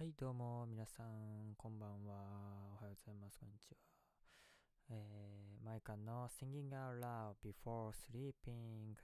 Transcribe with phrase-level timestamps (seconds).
[0.00, 2.72] はい、どうも、皆さん、こんばんは。
[2.72, 3.38] おはようございます。
[3.38, 3.76] こんにちは。
[4.88, 8.96] えー、マイカンの Singing Out Loud Before Sleeping、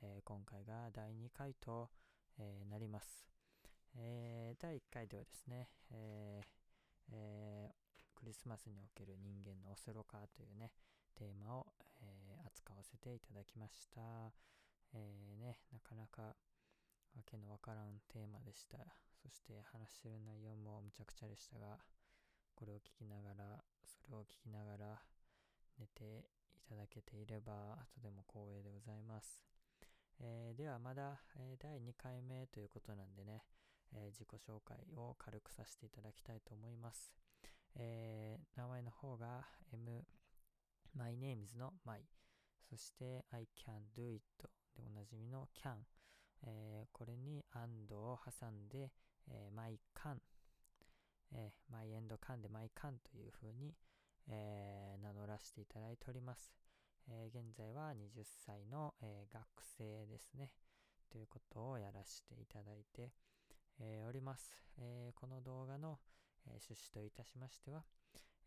[0.00, 1.90] えー今回が第2回と、
[2.38, 3.26] えーなります。
[3.96, 6.46] えー第1回ではですね、えー
[7.10, 10.70] えークリスマスにおける人間のオセロ化というね、
[11.16, 11.66] テーマを、
[12.00, 14.30] え扱わせていただきました。
[14.94, 19.07] えーね、なかなかわけのわからんテーマでした。
[19.22, 21.78] そして話してる内容もむちゃくちゃでしたが、
[22.54, 25.02] これを聞きながら、それを聞きながら
[25.78, 29.44] 寝ていただけていれば、とても光栄でございます。
[30.20, 33.44] えーではまだ、えー第2回目ということなんでね、
[33.92, 37.12] えー自己紹介を軽くさせていただきたいと思います。
[37.76, 40.04] え名前の方が M、
[40.94, 42.02] My name is の My、
[42.68, 44.22] そして I can do it
[44.76, 45.76] でおなじみの can、
[46.42, 48.92] えこれに and を挟んで、
[49.30, 50.16] えー、my can、
[51.32, 53.74] えー、my and can で my can という風に、
[54.28, 56.52] えー名乗らせていただいております。
[57.10, 60.52] え現在は20歳の、え学生ですね。
[61.10, 63.12] ということをやらせていただいて、
[63.80, 64.62] えおります。
[64.76, 65.98] えこの動画の、
[66.46, 67.84] え趣旨といたしましては、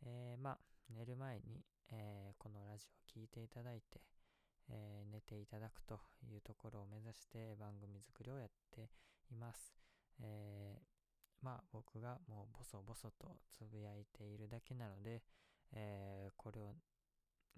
[0.05, 0.59] えまあ、
[0.89, 4.01] 寝る前に、えこのラジオを聴いていただいて、
[4.69, 8.89] えー寝ていただくというところを目指して番組作りをやって
[9.31, 9.80] います。
[10.19, 10.83] えー
[11.41, 15.23] まあ僕がもうボソボソとつぶやいているだけなので、
[15.73, 16.75] えーこれを、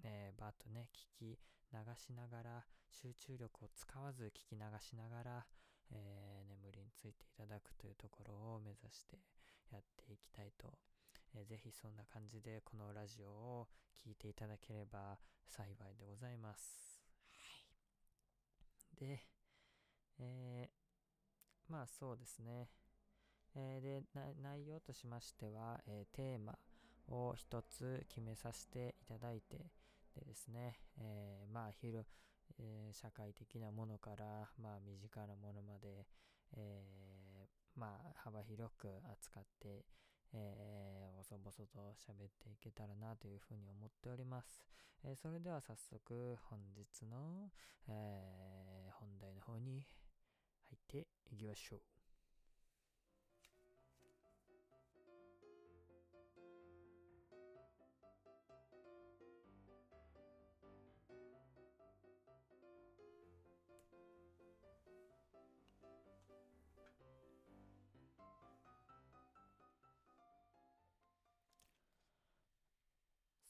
[0.04, 1.38] えーバーッとね聞き
[1.72, 5.46] 流しながら集中力を使わず聞き流しながら、
[5.90, 9.18] えー眠りについていただくというところを目指して
[9.72, 10.78] やっていきたいと、
[11.34, 13.68] えーぜひそんな感じでこのラジオを
[14.06, 17.02] 聞いていただければ幸いでございます。
[17.36, 19.06] はい。
[19.06, 19.20] で、
[20.18, 20.83] えー
[21.68, 22.68] まあそうですね。
[23.56, 24.02] えーで、
[24.42, 26.58] 内容としましては、えーテーマ
[27.08, 29.56] を一つ決めさせていただいて、
[30.14, 32.06] でですね、えーまあ広、
[32.58, 36.06] え社会的なものから、まあ身近なものまで、
[36.56, 39.84] えまあ幅広く扱って、
[40.32, 44.62] えー、細々と喋っていけたらなというふうに思っております。
[45.04, 47.50] えそれでは早速本日の、
[47.88, 49.84] え本題の方に
[50.70, 51.80] 入っていきましょう。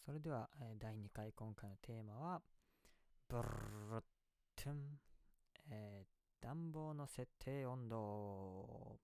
[0.05, 2.43] それでは、第2回今回のテーマは、
[3.27, 4.05] ブルルル
[4.55, 5.01] トゥン、
[5.71, 6.14] えー
[6.45, 8.99] 暖房の設定温度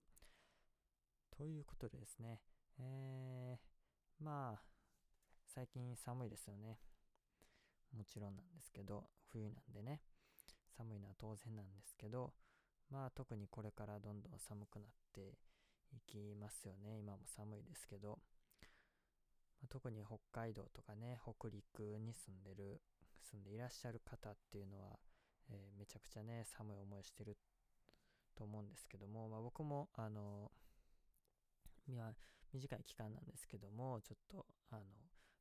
[1.34, 2.38] ということでですね、
[2.78, 4.62] えーまあ、
[5.46, 6.76] 最近寒いですよね。
[7.96, 10.02] もちろんなんですけど、冬なんでね、
[10.76, 12.34] 寒いのは当然なんですけど、
[12.90, 15.38] まあ特にこれからどんどん寒くなって
[15.94, 16.98] いきますよね。
[16.98, 18.18] 今も寒いですけど、
[19.62, 22.82] まあ特に北海道とかね、北陸に住んでる、
[23.22, 24.98] 住んでいらっしゃる方っていうのは、
[25.50, 27.36] えーめちゃくちゃね、寒い思いしてる
[28.36, 30.50] と思うんですけども、まあ僕も、あの、
[31.88, 32.12] いや
[32.52, 34.82] 短い期間なんですけども、ちょっと、あの、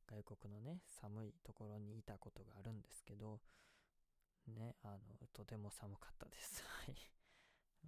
[0.06, 3.40] 外国のね、寒いところにいたことがあるんですけど、
[4.48, 4.98] ね、あの、
[5.32, 6.62] とても寒かったです。
[6.86, 6.96] はい。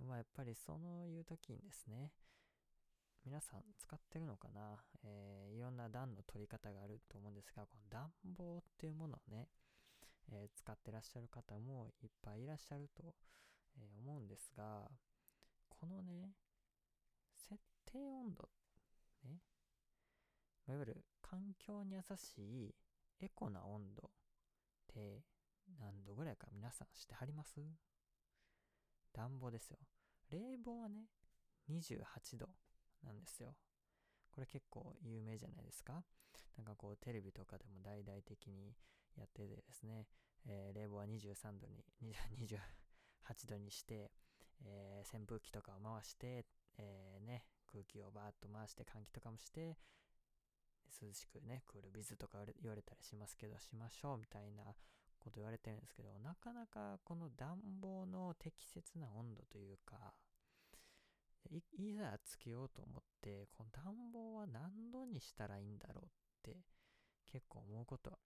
[0.04, 2.12] まあやっぱりそういう時にですね、
[3.24, 9.48] 皆さん使ってるのかな、えーいろんな暖の取り方があると思うんですが、この暖房っていうものをね、
[10.30, 13.14] えー使ってらっしゃる方もいっぱいいらっしゃると、
[13.76, 14.90] え思うんですが、
[15.68, 16.32] このね、
[17.48, 18.48] 設定温度、
[19.24, 19.40] ね、
[20.68, 22.38] いわゆる環境に優し
[22.69, 22.74] い
[23.20, 24.10] エコな温度っ
[24.94, 25.22] て
[25.80, 27.60] 何度ぐらいか皆さん知ってはります？
[29.12, 29.78] 暖房ですよ。
[30.30, 31.06] 冷房はね、
[31.70, 32.48] 28度
[33.02, 33.54] なんですよ。
[34.30, 36.02] これ結構有名じゃないですか
[36.56, 38.75] なんかこうテレビとかでも大々的に
[39.17, 40.06] やっててですね、
[40.47, 41.85] えー冷房は23度に、
[42.41, 44.11] 28度にして、
[44.64, 46.47] えー扇風機とかを回して、
[46.79, 49.76] えーね、空気をバーッと回して換気とかもして、
[51.00, 54.64] 涼しくね、クールビズとか言われたりしますけど、しましょうみたいな
[55.19, 60.14] こと言われてるんですけど、なかなかこの暖房の適切な温度というか、
[61.50, 66.09] いいざつけようと思って、この暖房は何度にしたらいいんだろうっ
[66.43, 66.61] て
[67.26, 68.19] 結構思うこと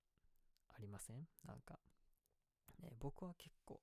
[0.77, 1.27] ありません？
[1.47, 1.79] なんか、
[2.83, 3.81] ね、僕は結構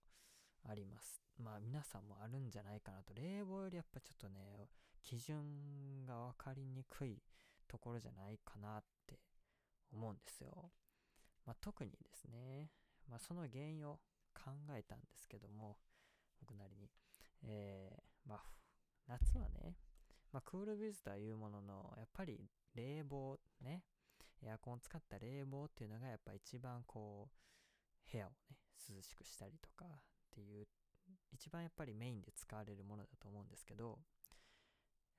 [0.64, 1.22] あります。
[1.40, 3.14] まあ皆さんもあるんじゃないかなと。
[3.16, 4.70] 冷房よりやっぱちょっとね、
[5.02, 7.22] 基準が分かりにくい
[7.68, 9.20] ところじゃないかなって
[9.92, 10.72] 思うんですよ。
[11.46, 12.70] まあ、特にですね、
[13.10, 14.00] まあ、その原因を
[14.34, 15.78] 考えたんですけども、
[16.40, 16.90] 僕なりに。
[17.44, 18.44] えー、まあ、
[19.08, 19.76] 夏はね、
[20.32, 23.84] まあ、クールビズとはいうものの、やっぱり冷房ね、
[24.46, 28.58] エアコンを使った冷房っていうのがやっぱ一番こう、部屋をね、
[28.90, 29.90] 涼しくしたりとかっ
[30.32, 30.68] ていう、
[31.32, 34.00] 一番やっぱりメインで使われるものだと思うんですけど、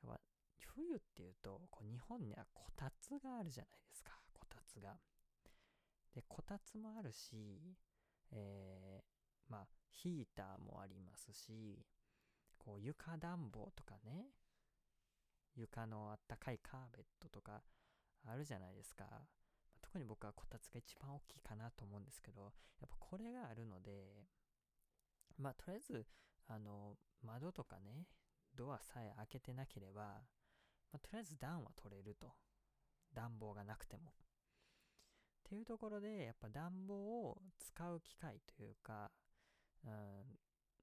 [0.02, 0.20] やっぱ
[0.74, 4.96] 冬っていうと、こう日本にはこたつがあるじゃないですか、こたつが。
[6.14, 7.76] で、こたつもあるし、
[8.30, 11.84] えー、まあ、ヒーターもありますし、
[12.58, 14.26] こう床暖房とかね、
[15.54, 17.62] 床のあったかいカーペットとか
[18.26, 19.04] あるじゃないですか。
[19.82, 22.42] 特に僕はこたつが一番大きいかなと思うんですけど、
[22.80, 24.26] やっぱこれがあるので、
[25.38, 26.06] まあとりあえず、
[26.48, 28.06] あの、窓とかね、
[28.54, 30.22] ドアさえ開けてなければ、
[30.92, 32.32] まあ、とりあえず暖は取れると。
[33.14, 34.10] 暖房がなくても。
[34.10, 34.12] っ
[35.44, 36.94] ていうところで、やっぱ暖房
[37.28, 39.10] を使う機会というか、
[39.84, 39.92] うん、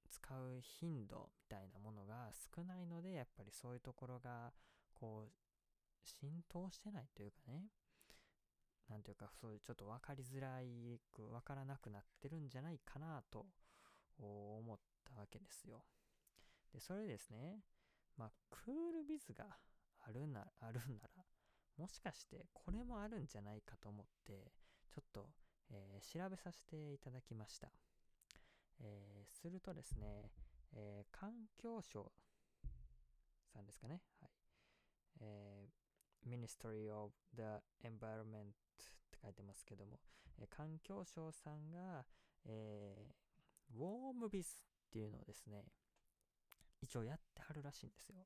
[0.09, 4.53] 使う頻度みたいなものが少ないので、やっぱりそういうところが、
[4.93, 5.31] こう、
[6.03, 7.65] 浸透してないというかね、
[8.89, 13.45] なんていうか、そういうちょっと分かりづらいく、分からなくなってるんじゃないかなと
[14.17, 15.85] 思ったわけですよ。
[16.73, 17.59] で、それですね、
[18.17, 19.45] まあ、クールビズが
[19.99, 21.25] あるな、 あるなら、
[21.77, 24.51] もしかしてこれもあるんじゃないかと思って、
[24.89, 25.29] ちょっと、
[25.69, 27.71] えー、調べさせていただきました。
[28.79, 30.31] えー、するとですね、
[30.73, 32.11] えー、環境省
[33.53, 34.01] さんですかね。
[34.19, 34.31] はい。
[35.21, 35.80] えー、
[36.27, 37.43] Ministry of the
[37.83, 38.53] Environment っ
[39.11, 39.99] て書いてますけども、
[40.39, 42.05] えー、環境省さんが、
[42.45, 45.65] えー、ウォームビスっていうのをですね、
[46.81, 48.25] 一応やってはるらしいんですよ。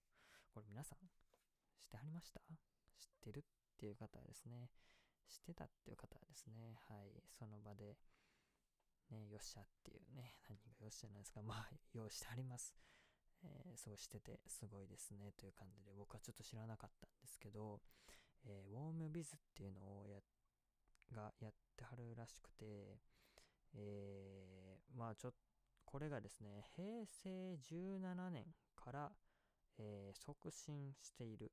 [0.53, 2.39] これ皆さん、知ってはりました？
[2.39, 3.43] 知ってるっ
[3.77, 4.69] ていう方はですね、
[5.27, 7.97] 知ってたっていう方はですね、はい、その場で、
[9.11, 12.73] ね、よっしゃっていうね、何がよっしゃなんですか、まあ、用意してあります。
[13.43, 17.81] えー、そうしてて、すごいですね、という感じで、僕はちょっと知らなかったんですけど、
[18.45, 20.19] えー、ウォームビズっていうのをや、
[21.11, 22.97] がやってはるらしくて、
[23.75, 25.37] えー、まあちょっと、
[25.85, 28.45] これがですね、平成17年
[28.75, 29.11] から、
[29.77, 31.51] えー、促進している、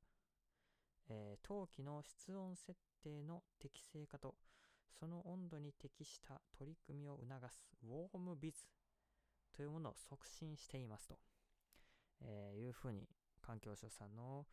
[1.08, 4.34] えー、陶器の室温設定の適正化と、
[4.98, 8.58] その温度に適した取り組みを促すウォームビズ
[9.52, 11.18] というものを促進していますと、
[12.24, 13.08] えー、いうふうに
[13.40, 14.46] 環境省さんの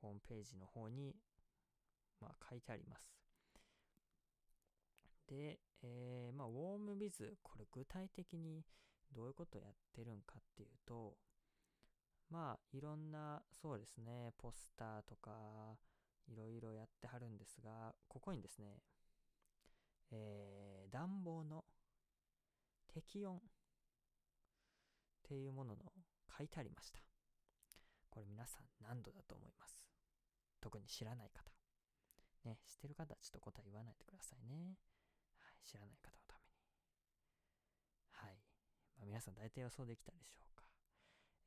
[0.00, 1.14] ホームページの方に、
[2.20, 3.10] まあ、書いてあります。
[5.28, 8.64] で、えー、まあ、ウォームビズ、これ具体的に
[9.12, 11.16] どういうことをやってるんかっていうと、
[12.30, 15.76] まあ、いろんな、そうですね、ポスターとか、
[16.28, 18.82] いろいろやってはるんですが、ここにですね、
[20.10, 21.64] えー、暖房の
[22.92, 23.40] 適温っ
[25.22, 25.92] ていうものの
[26.36, 27.00] 書いてありました。
[28.10, 29.82] これ皆さん何度だと思います？
[30.60, 31.50] 特に知らない方。
[32.44, 34.78] ね、知ってる方はちょっと答え言わないでくださいね。
[35.38, 36.56] はい、知らない方のために。
[38.12, 38.40] はい。
[38.98, 40.64] まあ、皆さん大体予想できたでしょうか。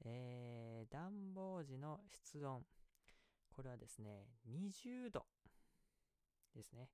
[0.05, 2.65] えー、暖房時の室温。
[3.51, 5.25] これはですね、20度
[6.53, 6.89] ですね。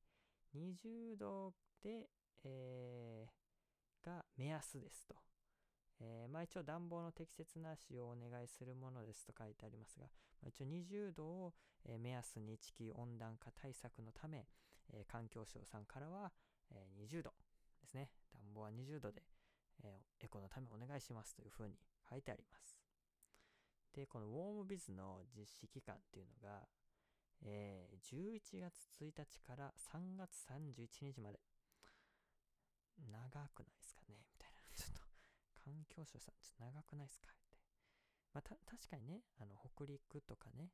[0.55, 2.09] 20度で、
[2.43, 5.15] えー、が目安ですと。
[6.01, 10.05] えー、まあ一応暖房の適切な使用をお願いするものですと書いてありますが、
[10.41, 11.53] まあ、一応20度を、
[11.85, 14.45] え、目安に地球温暖化対策のため、
[14.93, 16.31] え、環境省さんからは、
[16.71, 17.33] え20度
[17.81, 18.09] ですね。
[18.33, 19.23] 暖房は20度で、
[19.83, 21.75] えエコのためお願いしますというふうに
[22.09, 22.81] 書いてあります。
[23.93, 26.67] で、このウォームビズの実施期間っていうのが、
[27.43, 31.39] えー、11月1日から3月31日まで。
[33.11, 34.34] 長くないですかね。
[35.65, 37.31] 環境省さん、ちょっと長くないですか？
[37.33, 37.57] って。
[38.33, 40.69] まあ、た、確かにね、あの、北陸とかね、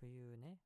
[0.00, 0.60] 冬ね、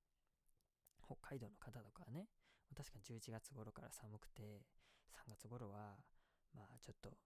[1.02, 2.28] 北海道の方とかはね、
[2.76, 4.62] 確かに11月頃から寒くて、
[5.10, 5.98] 3月頃は、
[6.54, 7.16] まあちょっと、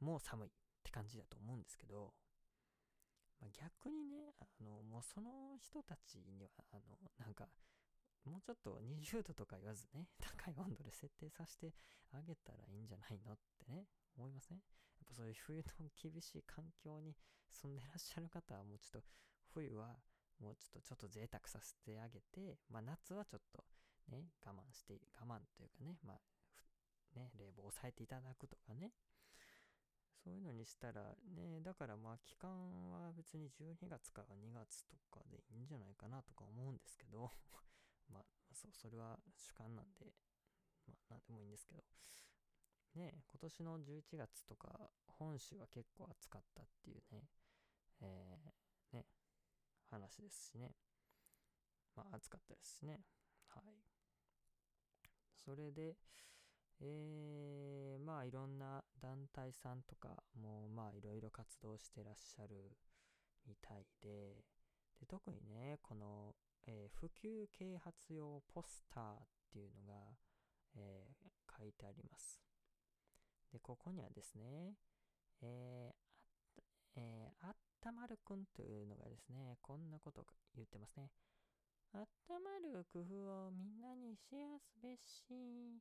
[0.00, 0.52] もう寒いっ
[0.82, 2.12] て感じだと思うんですけど、
[3.40, 7.48] まあ、逆にね、あの、もうその人たちには、あの、なんか、
[8.24, 11.74] もうちょっと20度とか言わずね、高い温度で設定させて
[12.12, 13.86] あげたらいいんじゃないのってね、
[14.16, 14.58] 思いません、
[15.02, 17.16] っぱそういう冬の厳しい環境に
[17.50, 19.06] 住んでらっしゃる方はもうちょっと
[19.54, 19.96] 冬は
[20.40, 23.62] もうちょっとちょっと贅沢させてあげて、まあ夏はちょっと
[24.10, 26.20] ね、我慢して、我慢というかね、まあ、
[27.14, 28.90] ね、冷房を抑えていただくとかね、
[30.24, 32.50] そういうのにしたらね、だからまあ期間
[32.90, 37.30] は別に12月から2月とかでいいんじゃないかなとか思うんですけど
[38.10, 40.12] まあそ、それは主観なんで、
[40.86, 41.84] まあなんでもいいんですけど、
[42.94, 47.24] ね、今年の11月とか本州は結構暑かったっていうね、
[48.00, 49.06] えー、ね、
[49.90, 50.72] 話ですしね。
[51.96, 53.00] まあ暑かったですしね。
[53.48, 53.74] はい。
[55.44, 55.96] それで、
[56.80, 62.76] えー、まあいろんな団体さんとかもまあいろいろ活動してらっしゃる
[63.46, 64.36] みたいで、
[65.00, 66.34] で特にね、この、
[66.66, 69.16] えー、普及啓発用ポスターっ
[69.52, 69.94] ていうのが、
[70.76, 72.51] えー、書いてあります。
[73.52, 74.74] で、ここにはですね、
[75.42, 75.96] えー、
[76.56, 81.10] あったえー、あったまるくんというのがですね、こんなこと言ってますね。
[81.94, 85.80] あったまる工夫をみんなにシェアすべし。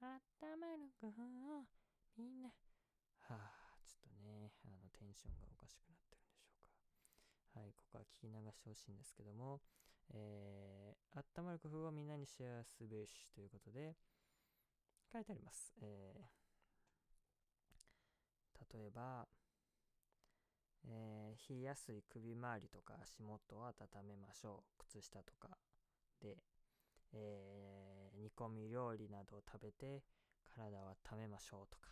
[0.00, 1.22] あったまる工夫
[1.56, 1.64] を
[2.16, 2.48] みんな。
[3.20, 7.60] はあ、ちょっとね、あの、テンションがおかしくなってるんでしょうか。
[7.60, 9.60] はい、ここは聞き流してほしいんですけども、
[10.12, 13.96] えー、あったまる工夫をみんなにシェアすべしということで、
[15.12, 15.74] 書いてあります。
[15.80, 16.45] えー、
[18.72, 19.26] 例えば、
[20.88, 23.72] えー、冷えやすい首周りとか足元を温
[24.06, 24.78] めましょう。
[24.78, 25.56] 靴下とか
[26.20, 26.36] で、
[27.12, 30.02] えー、煮込み料理などを食べて
[30.54, 31.90] 体を温めましょうとか、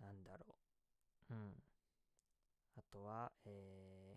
[0.00, 0.56] なんだろ
[1.30, 1.34] う。
[1.34, 1.62] うん。
[2.76, 4.16] あとは、え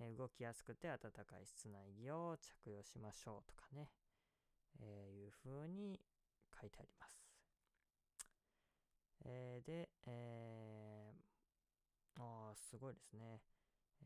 [0.00, 3.90] ー、動きやすくて暖かい室内着を着用しましょうとかね、
[4.80, 6.00] えー、いう風に
[6.60, 7.23] 書いてあります。
[9.24, 13.40] えー、で、えー、あ、すごいですね。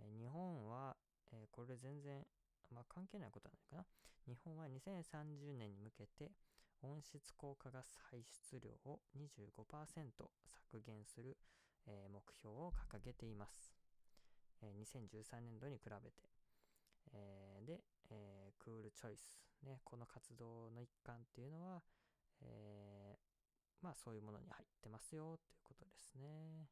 [0.00, 0.96] え、日本は、
[1.32, 2.24] え、これ全然、
[2.70, 3.86] まあ、関係ないことはないかな。
[4.26, 6.32] 日本は2030年に向けて
[6.82, 10.30] 温室効果ガス排出量を25%
[10.70, 11.36] 削減する、
[11.86, 13.74] え、目標を掲げています。
[14.62, 16.22] えー、2013年度に比べて。
[17.12, 21.82] え、で、え、クールチョイス、ね、この活動の一環っていうのは、
[22.42, 23.16] え、
[23.82, 26.68] まあそういうものに入ってますよということですね。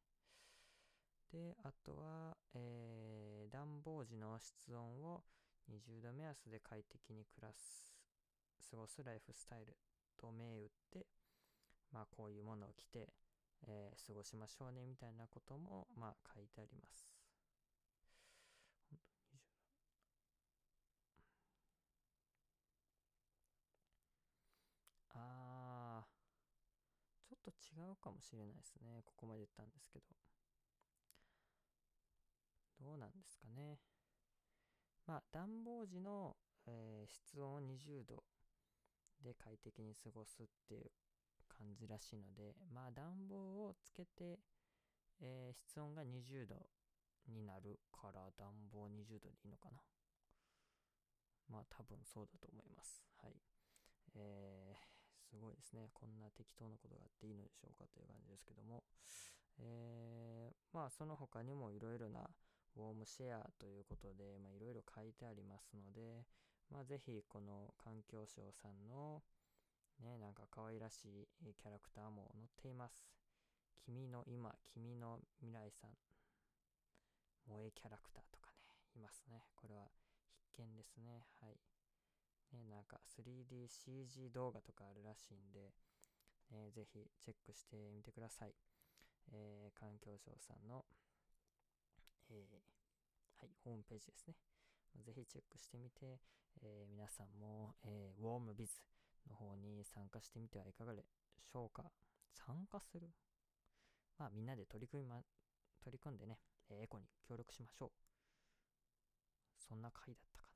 [1.31, 5.23] で、あとは、えー、暖房時の室温を
[5.69, 7.95] 20度目安で快適に暮らす、
[8.71, 9.77] 過ごすライフスタイル
[10.17, 11.05] と銘打って、
[11.91, 13.09] まあこういうものを着て、
[13.67, 17.13] えー、過ごしましょうねみたいなことも、まあ書いてあります。
[25.13, 26.07] ああ、
[27.29, 29.01] ちょっと違うかもしれないですね。
[29.05, 30.05] ここまで言ったんですけど。
[32.79, 33.79] どうなんですかね。
[35.07, 36.35] まあ、暖房時の、
[36.67, 38.23] えー、室温20度
[39.23, 40.91] で快適に過ごすっていう
[41.47, 43.35] 感じらしいので、まあ、暖房
[43.65, 44.39] をつけて、
[45.21, 46.67] えー、室温が20度
[47.27, 49.79] になるから暖房20度でいいのかな。
[51.49, 53.01] まあ、多分そうだと思います。
[53.23, 53.33] はい。
[54.15, 54.96] えー、
[55.29, 55.89] すごいですね。
[55.93, 58.83] こんな適当なことがあっていいのでしょうかという感じですけども、
[59.59, 62.29] えー、まあ、その他にもいろいろな
[62.75, 66.23] ウォームシェアということで、まあ、いろいろ書いてありますので、
[66.71, 69.23] まあ、ぜひこの環境省さんの
[70.03, 72.93] ね、なんか可愛らしいキャラクターも載っています。
[73.85, 75.97] 君の今、君の未来さん、
[77.47, 79.41] 萌えキャラクターとかね、いますね。
[79.55, 79.89] これは
[80.53, 81.25] 必見ですね。
[81.41, 81.76] はい。
[82.53, 85.73] ね、なんか 3DCG 動画とかあるらしいんで、
[86.51, 88.55] ね、ぜひチェックしてみてください。
[89.31, 90.85] えー、環境省さんの
[92.29, 94.35] えー、はい、ホームページですね。
[95.05, 96.19] ぜひチェックしてみて、
[96.61, 98.73] えー、皆さんも、えー、ウォームビズ
[99.29, 101.03] の方に参加してみてはいかがで
[101.39, 101.91] しょうか。
[102.33, 103.07] 参加する？
[104.17, 105.21] まあみんなで取り組みま、
[105.83, 106.39] 取り組んでね
[106.69, 107.91] え、エコに協力しましょう。
[109.59, 110.46] そんな回だったか。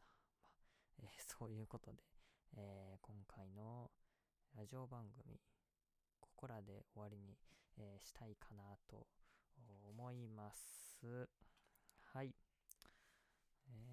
[1.02, 2.04] えー、 そういうことで、
[2.58, 3.92] えー、今回の
[4.56, 5.40] ラジオ番組、
[6.20, 7.38] ここらで終わりに、
[7.78, 9.08] えー、したいかなと
[9.90, 11.30] 思います。
[12.14, 12.34] はい。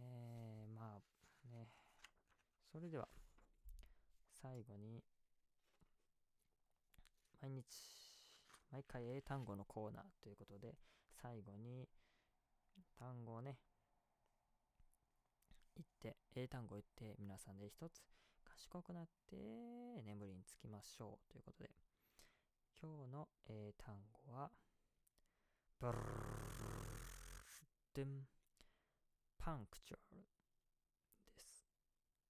[0.00, 1.68] えー、まあね、
[2.70, 3.08] それでは、
[4.30, 5.02] 最後に、
[7.40, 7.64] 毎日、
[8.70, 10.76] 毎回英単語のコーナーということで、
[11.22, 11.88] 最後に
[12.98, 13.58] 単語をね、
[15.78, 18.02] 言って、英単語言って、皆さんで一つ
[18.44, 19.36] 賢くなって
[20.04, 21.70] 眠りにつきましょうということで、
[22.80, 24.50] 今日の英単語は、
[25.80, 25.98] ブルー
[27.94, 28.26] でん、
[29.38, 30.22] パンクチュアル
[31.36, 31.66] です。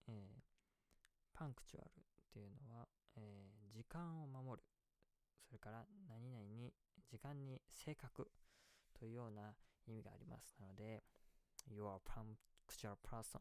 [0.08, 1.90] えー、パンクチュアルっ
[2.32, 2.86] ていうのは、
[3.16, 4.64] えー、時間を守る。
[5.46, 6.72] それから何々に、
[7.10, 8.30] 時間に正確
[8.98, 9.54] というような
[9.86, 10.56] 意味があります。
[10.60, 11.02] なので、
[11.66, 11.98] You are
[12.68, 13.40] punctual person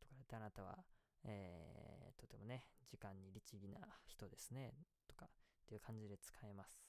[0.00, 0.78] とかあなたは、
[1.24, 4.74] えー、とてもね、時間に律儀な人ですね、
[5.08, 5.28] とかっ
[5.66, 6.80] ていう感じで使えます。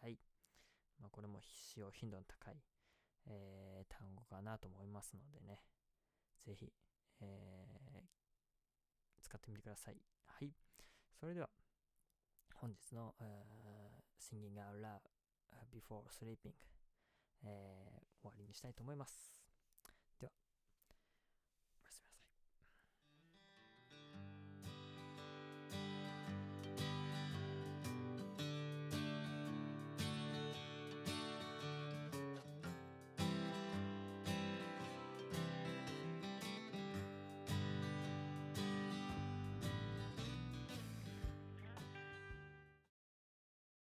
[0.00, 0.18] はい。
[0.98, 2.56] まあ、これも使用頻度の高い、
[3.26, 5.62] えー、単語かなと思いますのでね、
[6.44, 6.72] ぜひ、
[7.20, 9.96] えー、使ってみてください。
[10.26, 10.52] はい。
[11.18, 11.48] それでは、
[12.54, 13.66] 本日の、uh,
[14.18, 15.00] Singing Out Loud
[15.72, 16.52] Before Sleeping、
[17.44, 19.35] えー、終わりにしたいと思います。